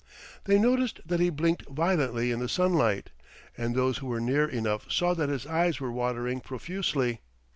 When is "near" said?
4.19-4.47